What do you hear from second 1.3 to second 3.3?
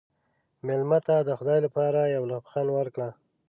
خدای لپاره یو لبخند ورکړه.